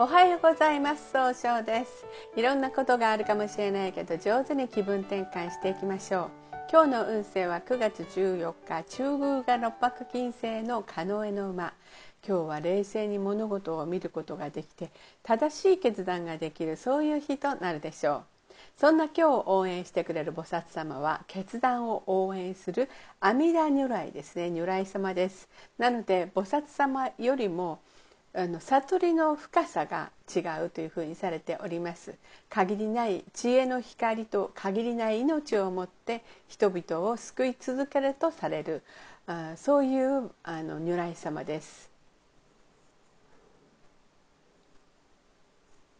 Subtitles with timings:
[0.00, 1.10] おはようございます。
[1.10, 2.06] 総称です。
[2.36, 6.30] いろんなことがあるかもしれないけど上手に気分転換していきましょう。
[6.70, 11.72] 今日の運勢は9月14日中宮が六白金星のカノエの馬。
[12.24, 14.92] 今日は冷静に物事を見ることができて
[15.24, 18.22] 正しい決断ができるそういう日となるでしょう。
[18.76, 24.50] そんな今日応援してくれる菩薩様は決断を応援する阿弥陀如来ですね。
[24.50, 25.48] 如来様です。
[25.76, 27.80] なので菩薩様よりも
[28.38, 32.14] あの悟りの深さが違うというふうにされております。
[32.48, 38.82] 限りない知恵の光と限りない命をもって人々を救い続けるとされる
[39.26, 41.90] あそういうあの如来様です。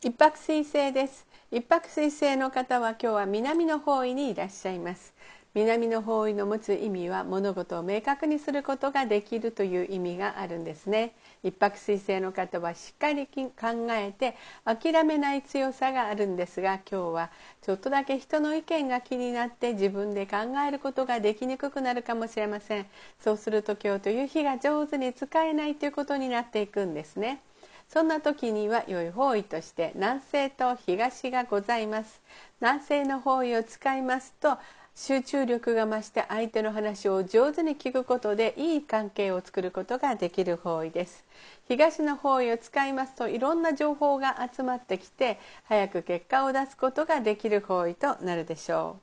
[0.00, 1.26] 一泊水星です。
[1.50, 5.12] 一泊水星の方は今日は南の方位にいらっしゃいます。
[5.52, 11.12] 南の方位の持つ意味は物事を明確にすることができるという意味があるんですね。
[11.42, 13.50] 一泊水星の方はしっかり考
[13.90, 17.30] えて諦めない強さがあるんですが今日は
[17.62, 22.86] ちょっとだけ人の意見が気になって自分で考えることができにくくなるかもしれません。
[23.18, 27.40] そうすると今日という日が上手に使えないということになっていくんですね。
[27.88, 32.20] そんな時には良い方位として南西と東がございます。
[32.60, 34.58] 南西の方位を使いますと
[35.02, 41.24] 集中力が増して相手の話を上手に聞くことでいい関係を作ることができる方位です。
[41.68, 49.00] 東の方位を使いますといろんな情報が集まってきて早く結果を出すことができる方位となるでしょう。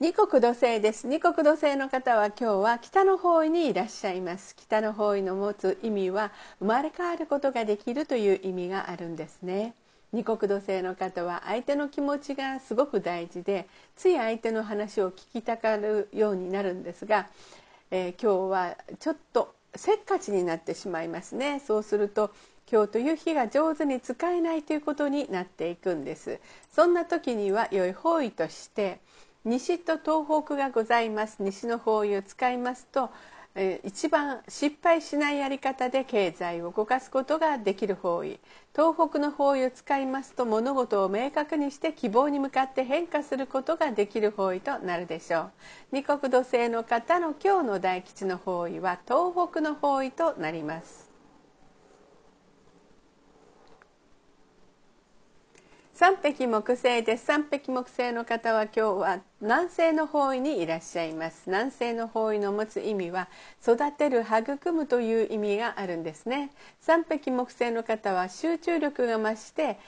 [0.00, 1.06] 二国土星です。
[1.06, 4.56] 二国土星の方は今日は北の方位にいらっしゃいます。
[4.56, 9.74] 北の方位の持つ意味は生まれ変わることができるという意味があるんですね。
[10.12, 17.28] 二国土星の方は相手の気持ちがすごく大事でつい相手の話を聞きたがるようになるんですが、
[17.90, 21.60] えー、今日はちょっとせっかちになってしまいますね。
[21.60, 22.30] そうすると
[22.70, 26.40] 今日という日が上手に使えないということになっていくんです。
[26.70, 29.00] そんな時には良い方位として
[29.44, 31.42] 西と東北がございます。
[31.42, 33.10] 西の方位を使いますと
[33.84, 38.40] 一番失敗しないやり方で経済を動かすことができる方位。
[38.74, 45.50] 東北の方位を使いますと物事を明確にして希望に向かって変化することができる方位となるでしょう。
[45.92, 51.01] 二国土星の方の今日の大吉の方位は東北の方位となります。
[55.94, 61.42] 三匹木星です三匹木星の方は今日は南西の方位にいらっしゃいます。
[61.46, 63.28] 南西の方位の持つ意味は
[63.62, 66.50] 育てる育むという意味があるんですね。
[66.80, 69.78] 三匹木星の方は集中力が増して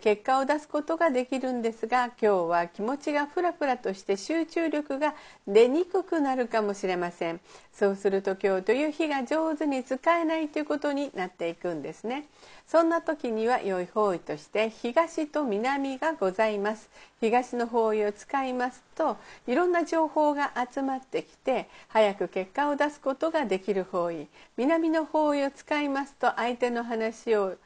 [0.00, 5.14] 結果を出すことができるんですが今日は気持ちがフラフラとして集中力が
[5.46, 7.40] 出にくくなるかもしれません。
[7.72, 12.26] そうすると今日という日が上手に使えないということになっていくんですね。
[12.66, 16.90] そんな時には良い方位として東と南がございます。
[17.20, 19.16] 東の方位を使いますと
[19.46, 24.26] いろんな情報が集まってきて早く結果を出すことができる方位。
[24.56, 27.56] 南の方位を使いますと相手の話を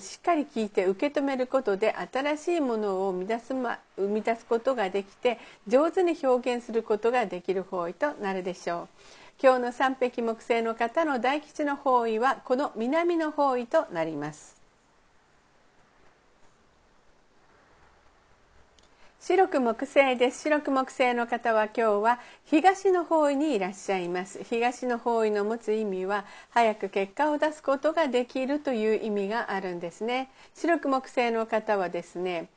[0.00, 8.88] しっかり聞いて受け止めることで新しいものを生み出す,、ま、生み出すことができて上手に表現することができる方位となるでしょう。
[9.42, 14.61] 今日の三匹木星の方の大吉の方位はこの南の方位となります。
[19.24, 20.40] 白く木星です。
[20.40, 24.42] 白く木星の方は今日は東の方位にいらっしゃいます。
[24.42, 30.28] 東の方位の持つ意味は早く結果を出すことができるという意味があるんですね。
[30.56, 32.48] 白く木星の方はですね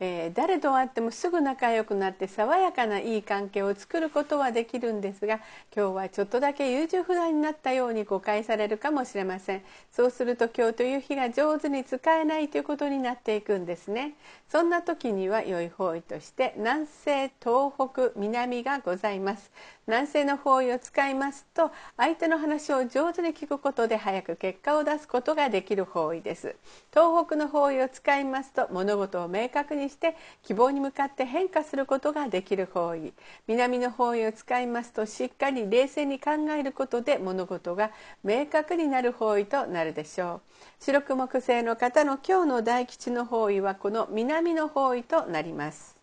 [0.00, 5.40] えー、誰と会ってもすぐ仲良くなって爽やかないい関係を作ることはできるんですが
[5.74, 9.62] 今日はちょっとだけ優柔不断になったように誤解されるかもしれません。
[9.92, 14.14] そうすると今日という日が上手に使えないということになっていくんですね。
[14.48, 19.50] そんな時には良い方位として南西東北南がございます。
[19.86, 26.56] 南西の方位を使いますと相手の話を上手に聞くことで早く結果を出すことができる方位です。
[26.92, 33.12] 東北の方位を使いますと物事を明確ににして希望に向かって変化することができる方位。
[33.46, 37.90] 南の方位を使いますとしっかり冷静に考えることで物事が
[38.22, 40.40] 明確になる方位となるでしょう。
[40.80, 45.93] 白く木星の方の今日の大吉の方位はこの南の方位となります。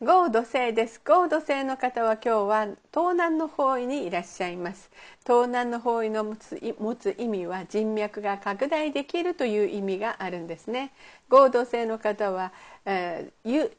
[0.00, 1.00] 豪土星です。
[1.04, 4.92] 豪土星の方は今日は東南の方位にいらっしゃいます。
[5.26, 10.92] 東南の方位の持つ持つ意味は人脈が拡大できるという意味があるんですね。
[11.28, 12.52] 豪土星の方は、
[12.84, 13.72] えー、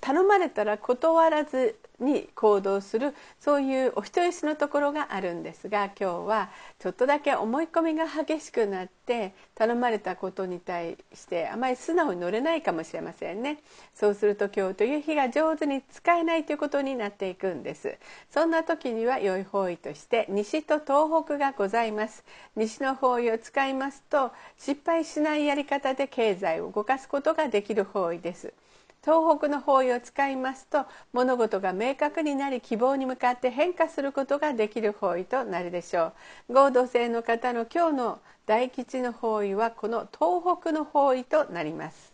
[0.00, 13.58] 頼まれたら断らずに行動するそういうお人よしのところがあるんですが今日はちょっとだけ思い込みが激しくなって頼まれたことに対してあまり素直に乗れないかもしれませんね。
[13.94, 17.96] そうすると今日という日が上手に使えないということになっていくんです。
[18.30, 22.24] そんな時には良い方位として西と東北がございます。
[22.56, 28.52] 西の方位を使いますと失敗しないやり方で経済を動かすことができる方位です。
[29.06, 36.12] 東北の方位を使いますと物事が明確になり希望に向かって変化することができる方位となるでしょ
[36.48, 36.54] う。
[36.54, 42.12] 合同性の方の今日の大吉の方位はこの東北の方位となります。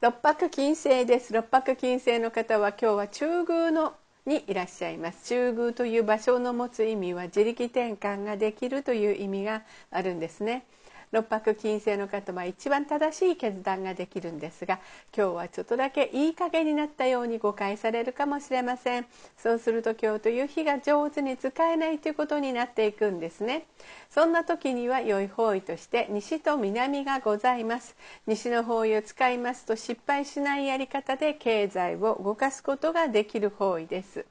[0.00, 1.32] 六白金星です。
[1.32, 3.94] 六白金星の方は今日は中宮の
[4.28, 5.24] にいらっしゃいます。
[5.28, 10.64] 中宮という場所の持つ意味は自力転換ができるという意味があるんですね。
[11.10, 14.78] 六白金星の方は一番正しい決断ができるんですが
[15.16, 19.06] 今日はちょっとだけいい加減になったように誤解されるかもしれません。
[19.36, 23.66] そうすると今日という日が上手に使えないということになっていくんですね。
[24.10, 27.96] そんな時には良い方位として西と南がございます。
[28.26, 34.26] 西の方位を使いますと失敗しないやり方で経済を動かすことができる方位です。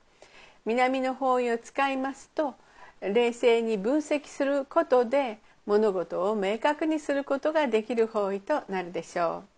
[0.65, 2.53] 南の方位を使いますと
[3.01, 9.57] 冷静に分析することで物事を明確にすることができる方位となるでしょう。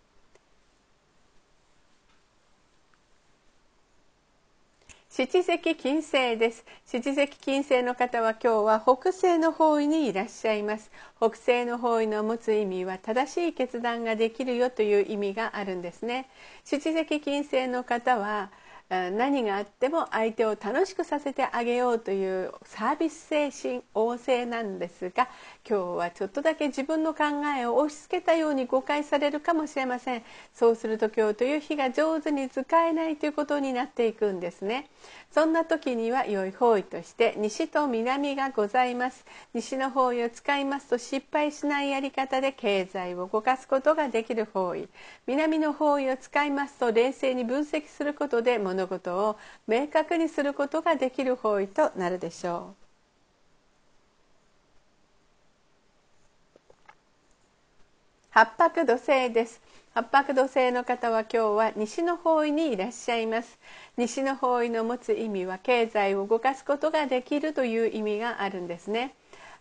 [5.12, 6.66] 七石金星です。
[6.86, 10.90] 七石金星の方は今日は北西の方位にいらっしゃいます。
[11.18, 16.28] 北西の方位の持つ意味は正しい決断ができるよという意味があるんですね。
[16.64, 18.50] 七石金星の方は
[18.90, 25.30] 何があっても相手を楽しくさせてあげようというサービス精神旺盛なんですが
[25.68, 27.26] 今日はちょっとだけ自分の考
[27.56, 30.24] えを押し付けたように誤解されるかもしれません。
[30.56, 34.90] そうすると今日という日が上手に使えないということになっていくんですね。
[35.32, 39.24] そんな時には良い方位として西と南がございます。
[39.54, 44.90] 西の方位を使いますと失敗しないやり方で経済を動かすことができる方位。
[45.28, 49.38] 南の方位を使いますと冷静に分析することで物事を
[49.68, 52.90] 明確にすることができる方位となるでしょう。
[58.32, 59.62] 八白土星です。
[59.94, 63.60] 八白土星の方は今日は西の方位にいらっしゃいます。
[63.98, 69.14] 西の方位の持つ意味は経済を動かすことができるという意味があるんですね。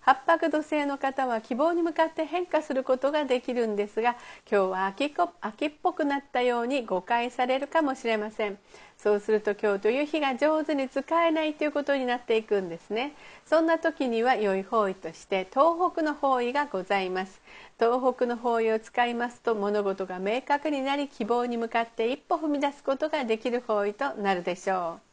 [0.08, 4.16] 八白土星の方は希望に向かって変化することができるんですが
[4.50, 8.56] 今日は秋秋っぽくなったように誤解されるかもしれません。
[8.96, 13.12] そうすると今日という日が上手に使えないということになっていくんですね。
[13.44, 17.42] そんな時には良い方位として東北の方位がございます。
[17.78, 25.07] 東北の方位を使いますと物事が明確になり希望に向かって一歩踏み出すことができる方位となるでしょう。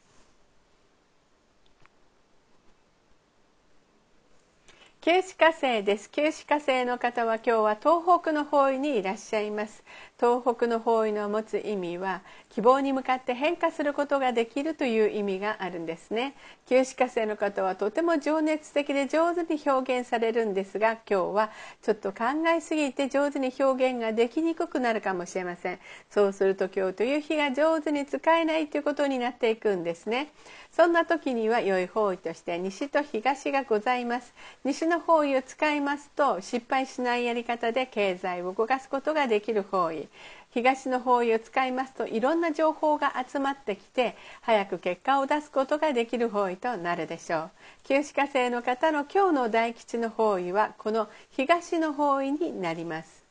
[5.05, 6.09] 九死火星です。
[6.09, 9.83] 九死火星の方は今日は東北の方位にいらっしゃいます。
[10.17, 16.35] 東北の方位の持つ意味は希望に向かって変化することができるという意味があるんですね。
[16.67, 21.51] 九死火星の方はとても情熱的で上手に表現されるんですが今日は
[21.81, 25.79] ちょっと考えすぎて上手に表現ができにくくなるかもしれません。
[26.09, 30.31] そうすると今日という日が上手に使えないということになっていくんですね。
[30.71, 34.33] そんな時には良い方位として西と東がございます。
[34.63, 40.04] 西の方位を使いますと失敗しないやり方で経済を動かすことができる方位。
[40.51, 47.51] 東の方位を使いますといろんな情報が集まってきて早く結果を出すことができる方位となるでしょう。
[47.83, 53.25] 旧歯科生の方の今日の大吉の方位はこの東の方位になります。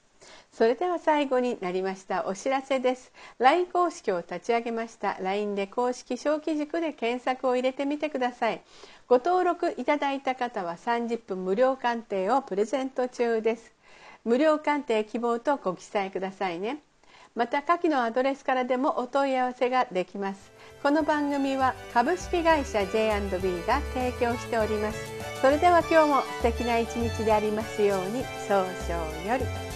[0.52, 2.26] それでは最後になりました。
[2.26, 3.12] お知らせです。
[3.38, 8.62] LINE 公式を立ち上げました LINE で公式小規塾で検索を入れてみてください。
[9.08, 13.73] ご登録いただいた方は30分無料鑑定をプレゼント中です。
[14.24, 16.78] 無料鑑定希望とご記載くださいね。
[17.34, 20.50] また下記のアドレスからでもお問い合わせができます。
[20.82, 24.98] この番組は株式会社 J&B が提供しております。
[25.42, 29.73] それでは今日も素敵な一日でありますように早々より。